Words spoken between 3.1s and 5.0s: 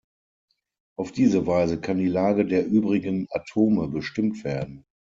Atome bestimmt werden.